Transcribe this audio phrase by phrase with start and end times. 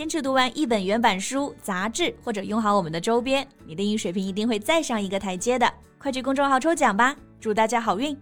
[0.00, 5.72] 坚持读完一本原版书、杂志，或者用好我们的周边，你的英语水平一定会再上一个台阶的。
[5.98, 8.16] 快去公众号抽奖吧，祝大家好运！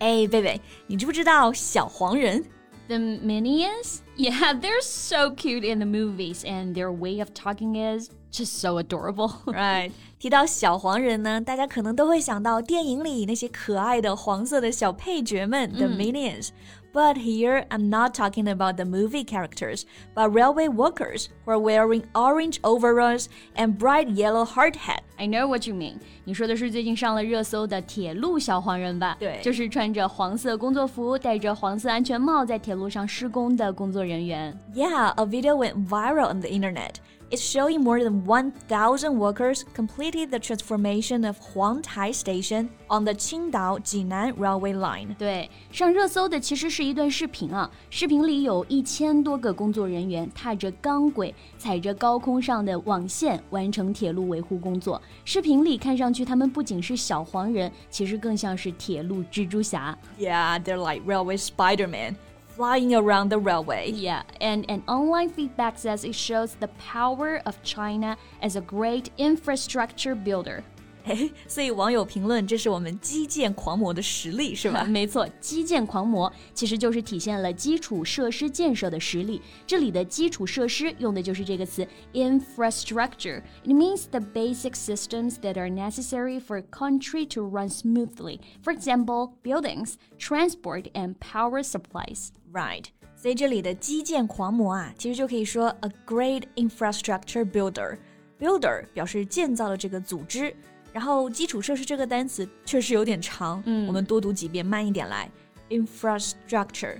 [0.00, 2.44] 哎，贝贝，你知不知道小黄人？
[2.88, 3.98] The Minions?
[4.16, 8.80] Yeah, they're so cute in the movies, and their way of talking is just so
[8.82, 9.30] adorable.
[9.46, 9.92] right.
[10.18, 16.48] 提到小黄人呢，大家可能都会想到电影里那些可爱的黄色的小配角们，the Minions。
[16.92, 19.84] but here, I'm not talking about the movie characters,
[20.14, 25.02] but railway workers who are wearing orange overalls and bright yellow hard hat.
[25.18, 25.98] I know what you mean.
[26.24, 29.16] 你说的是最近上了热搜的铁路小黄人吧？
[29.18, 34.58] 对，就是穿着黄色工作服、戴着黄色安全帽在铁路上施工的工作人员。
[34.74, 36.94] Yeah, a video went viral on the internet.
[37.32, 44.32] It's showing more than 1,000 workers completed the transformation of Huangtai Station on the Qingdao-Jinan
[44.38, 45.14] railway line.
[45.18, 55.00] 对，上热搜的其实是一段视频啊，视频里有一千多个工作人员踏着钢轨，踩着高空上的网线完成铁路维护工作。
[55.26, 59.94] 视频里看上去他们不仅是小黄人，其实更像是铁路蜘蛛侠。
[60.18, 62.14] Yeah, they're like railway Spider-Man
[62.55, 63.89] flying around the railway.
[63.89, 69.09] Yeah, and an online feedback says it shows the power of China as a great
[69.17, 70.63] infrastructure builder.
[71.04, 74.84] 哎，所以网友评论这是我们基建狂魔的实力，是吧？
[74.84, 79.40] 没错，基建狂魔其实就是体现了基础设施建设的实力。
[79.66, 88.40] 这里的基础设施用的就是这个词 infrastructure。It means the basic systems that are necessary for a country to run smoothly.
[88.62, 92.28] For example, buildings, transport, and power supplies.
[92.52, 92.84] Right.
[93.16, 100.54] 所以这里的基建狂魔啊，其实就可以说 a great infrastructure builder。builder 表示建造的这个组织。
[100.93, 105.29] 然后基础设施这个单词确实有点长，嗯，我们多读几遍，慢一点来。
[105.69, 106.97] Infrastructure,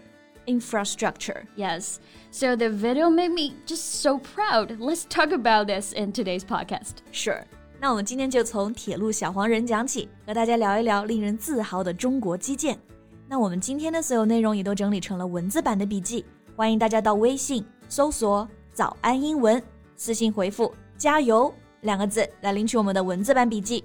[0.48, 1.44] infrastructure.
[1.56, 1.98] Yes.
[2.32, 4.78] So the video made me just so proud.
[4.80, 7.04] Let's talk about this in today's podcast.
[7.12, 7.44] Sure.
[7.80, 12.80] 那我们今天就从铁路小黄人讲起，和大家聊一聊令人自豪的中国基建。
[13.28, 16.26] 那我们今天的所有内容也都整理成了文字版的笔记，
[16.56, 19.62] 欢迎大家到微信搜索“早安英文”，
[19.96, 21.54] 私信回复“加油”。
[21.83, 23.85] 两个字来领取我们的文字版笔记。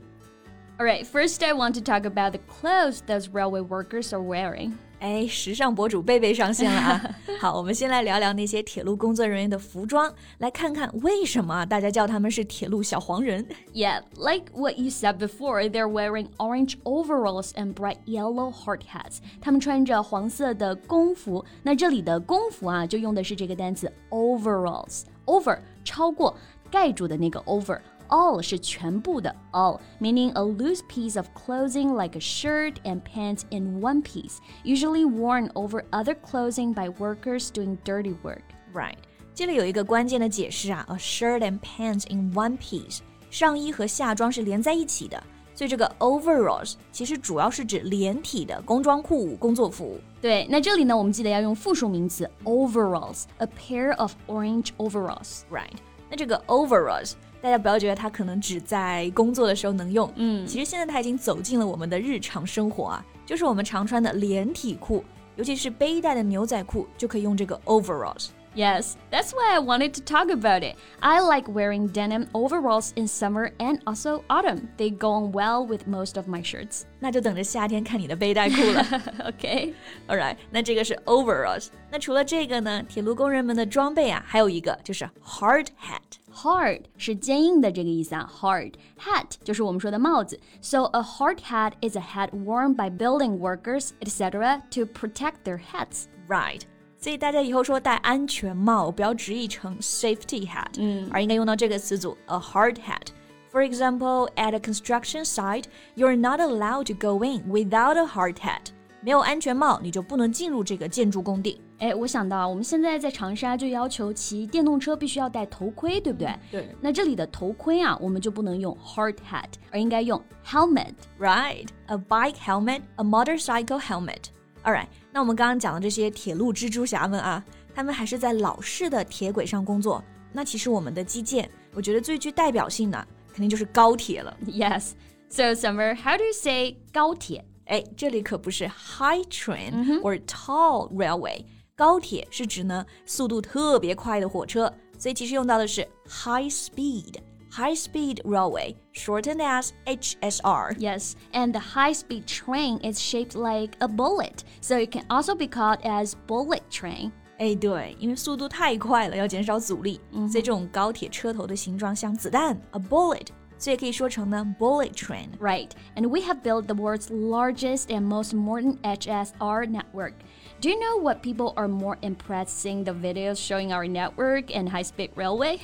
[0.78, 4.74] Alright, first I want to talk about the clothes those railway workers are wearing.
[5.00, 7.16] 哎，时尚博主贝贝上线了啊！
[7.40, 13.46] 好，我们先来聊聊那些铁路工作人员的服装，来看看为什么大家叫他们是铁路小黄人。
[13.74, 19.18] Yeah, like what you said before, they're wearing orange overalls and bright yellow hard hats.
[19.42, 21.44] 他们穿着黄色的工服。
[21.62, 26.36] 那这里的工服啊，就用的是这个单词 overalls。over 超过
[26.72, 33.42] 盖住的那个 over。all 是全部的 all, meaning a loose piece of clothing like a shirt and pants
[33.50, 38.44] in one piece, usually worn over other clothing by workers doing dirty work.
[38.72, 38.98] Right.
[39.34, 43.00] 这里有一个关键的解释啊，a shirt and pants in one piece，
[43.32, 45.24] 上衣和下装是连在一起的。
[45.56, 50.00] 所以这个 overalls 其实主要是指连体的工装裤、工作服。
[50.22, 55.78] 对，那这里呢，我们记得要用复数名词 overalls，a pair of orange overalls。Right。
[56.11, 65.05] 那这个 overalls，大家不要觉得它可能只在工作的时候能用，嗯，其实现在它已经走进了我们的日常生活啊，就是我们常穿的连体裤，
[65.37, 68.29] 尤其是背带的牛仔裤，就可以用这个 overalls。
[68.58, 70.76] Yes, that's why I wanted to talk about it.
[71.02, 74.70] I like wearing denim overalls in summer and also autumn.
[74.78, 76.84] They go on well with most of my shirts.
[77.00, 78.86] 那就等着夏天看你的背带裤了。
[79.26, 79.74] OK,
[80.08, 80.38] alright.
[80.52, 81.70] 那这个是 overalls.
[81.90, 86.20] 那除了这个呢，铁路工人们的装备啊，还有一个就是 hard hat.
[86.32, 90.40] Hard 是坚硬的这个意思啊，hard hat 就是我们说的帽子。
[90.62, 96.04] So a hard hat is a hat worn by building workers, etc., to protect their heads.
[96.28, 96.62] Right.
[96.98, 105.66] 所以大家以后说戴安全帽，不要直译成 safety hat，嗯，而应该用到这个词组 a hard hat。For example, at a construction site,
[105.96, 108.72] you're not allowed to go in without a hard hat.
[109.02, 111.62] 没有安全帽，你就不能进入这个建筑工地。
[111.80, 116.34] 哎，我想到啊，我们现在在长沙就要求骑电动车必须要戴头盔，对不对？
[116.50, 116.70] 对。
[116.80, 124.28] 那这里的头盔啊，我们就不能用 hard hat，而应该用 helmet。Right, a bike helmet, a motorcycle helmet.
[124.64, 124.88] Alright，
[125.19, 127.45] 那我们刚刚讲的这些铁路蜘蛛侠们啊。
[127.75, 130.01] 他们还是在老式的铁轨上工作。
[130.33, 134.37] 那其实我们的基建，我觉得最具代表性的肯定就是高铁了。
[134.47, 134.93] Yes.
[135.29, 137.45] So, Summer, how do you say 高铁？
[137.65, 141.45] 哎，这里可不是 high train or tall railway。
[141.75, 147.15] 高铁是指呢速度特别快的火车，所以其实用到的是 high speed。
[147.52, 150.76] High speed railway, shortened as HSR.
[150.80, 155.36] Yes, and the high speed train is shaped like a bullet, so it can also
[155.36, 157.12] be called as bullet train.
[157.38, 163.28] 哎，对，因为速度太快了，要减少阻力，所以这种高铁车头的形状像子弹，a bullet，
[163.60, 165.30] 所以可以说成呢 bullet train.
[165.40, 170.14] Right, and we have built the world's largest and most modern HSR network.
[170.60, 174.70] Do you know what people are more impressed seeing the videos showing our network and
[174.70, 175.60] high-speed railway?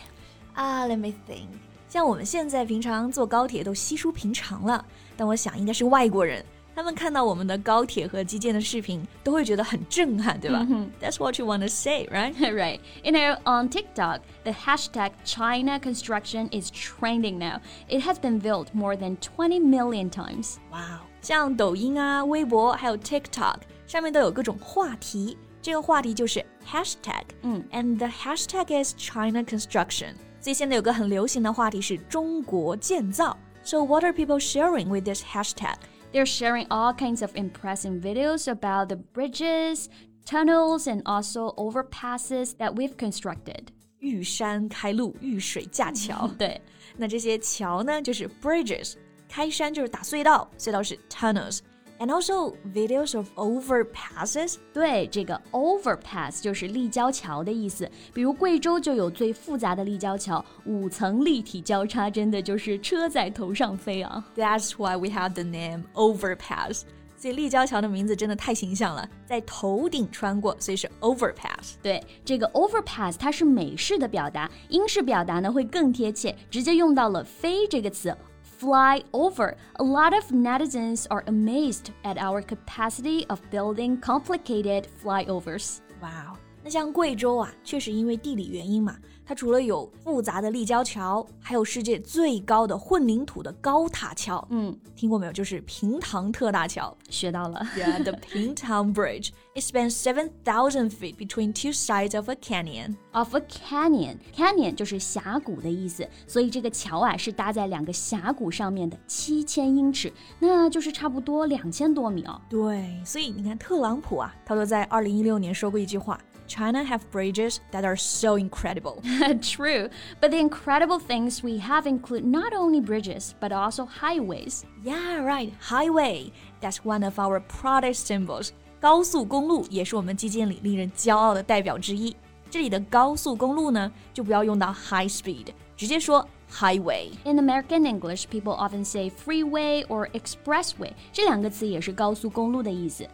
[0.56, 1.50] Ah, let me think.
[1.94, 4.86] 像我们现在平常坐高铁都稀疏平常了，
[5.18, 6.44] 但我想应该是外国人。
[6.76, 10.90] 他们看到我们的高铁和基建的视频，都会觉得很震撼，对吧、mm hmm.
[11.02, 12.34] That's what you want to say, right?
[12.38, 12.80] right.
[13.04, 17.60] You know, on TikTok, the hashtag China construction is trending now.
[17.90, 20.56] It has been viewed more than 20 million times.
[20.72, 21.02] Wow.
[21.22, 30.14] 像抖音啊、微博还有 TikTok 上面都有各种话题，这个话题就是 hashtag，嗯，and the hashtag is China construction。
[30.44, 33.38] 所以现在有个很流行的话题是中国建造。
[33.64, 35.76] So what are people sharing with this hashtag?
[36.12, 39.86] They're sharing all kinds of impressive videos about the bridges,
[40.26, 43.68] tunnels, and also overpasses that we've constructed.
[44.00, 46.28] 玉山开路，玉水架桥。
[46.38, 46.60] 对，
[46.98, 48.94] 那这些桥呢，就是 bridges，
[49.28, 51.60] 开山就是打隧道，隧道是 tunnels。
[51.99, 54.57] And also videos of overpasses。
[54.73, 57.91] 对，这个 overpass 就是立交桥的意思。
[58.13, 64.25] 比如贵州就有最复杂的立交桥，五层立体交叉，真的就是车在头上飞啊。
[64.37, 66.83] That's why we have the name overpass。
[67.17, 71.77] 所以立交桥的名字真的太形象了，在头顶穿过，所以是 overpass。
[71.83, 78.15] 对，这个 overpass 它是美式的表达，英式表达呢会更贴切，直接用到了飞这个词。
[78.59, 79.57] Fly over.
[79.77, 85.81] A lot of netizens are amazed at our capacity of building complicated flyovers.
[86.03, 86.39] Wow.
[86.65, 88.97] 那像贵州啊，确实因为地理原因嘛，
[89.27, 94.43] 它除了有复杂的立交桥，还有世界最高的混凝土的高塔桥。
[94.49, 95.33] 嗯，听过没有？
[95.33, 96.97] 就是平塘特大桥。
[97.11, 97.61] 学到了。
[97.77, 99.33] Yeah, the Pingtang Bridge.
[99.55, 102.97] It spans seven thousand feet between two sides of a canyon.
[103.13, 112.41] Of a canyon, canyon 就是峡谷的意思，所以这个桥啊是搭在两个峡谷上面的，七千英尺，那就是差不多两千多米哦。
[112.49, 116.19] 对，所以你看特朗普啊，他都在二零一六年说过一句话。
[116.48, 119.04] China have bridges that are so incredible.
[119.42, 119.88] True,
[120.20, 124.64] but the incredible things we have include not only bridges but also highways.
[124.84, 126.32] Yeah, right, highway.
[126.60, 128.50] That's one of our proudest symbols.
[128.82, 132.16] 高速公路也是我们基建里令人骄傲的代表之一。
[132.50, 135.48] 这里的高速公路呢，就不要用到 high speed，
[135.78, 137.12] 直接说 highway.
[137.26, 140.94] In American English, people often say freeway or expressway.
[141.14, 143.08] 这两个词也是高速公路的意思。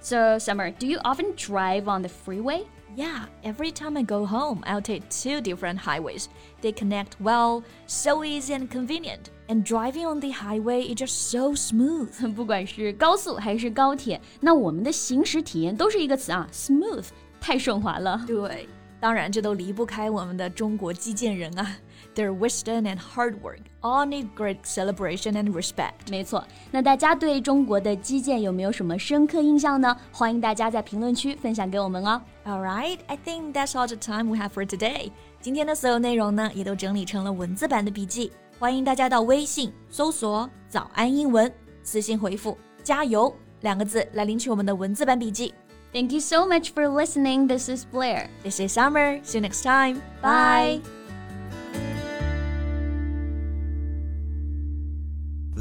[0.00, 2.64] So, Summer, do you often drive on the freeway?
[2.96, 6.28] Yeah, every time I go home, I'll take two different highways.
[6.60, 9.30] They connect well, so easy and convenient.
[9.48, 12.34] And driving on the highway is just so smooth.
[12.34, 17.06] 不管是高速还是高铁，那我们的行驶体验都是一个词啊，smooth，
[17.40, 18.22] 太顺滑了。
[18.26, 18.68] 对，
[19.00, 21.76] 当然这都离不开我们的中国基建人啊。
[22.17, 26.09] their wisdom and hard work all need great celebration and respect。
[26.09, 29.95] 没错，那大家对中国的基建有没有什么深刻印象呢？
[30.11, 32.21] 欢迎大家在评论区分享给我们哦。
[32.45, 35.11] All right, I think that's all the time we have for today。
[35.39, 45.53] 今天的所有内容呢，也都整理成了文字版的笔记，欢迎大家到微信搜索“早安英文”，私信回复“加油”两个字来领取我们的文字版笔记。
[45.93, 47.47] Thank you so much for listening.
[47.47, 48.27] This is Blair.
[48.43, 49.21] This is Summer.
[49.23, 50.01] See you next time.
[50.21, 50.81] Bye.
[50.81, 50.96] Bye.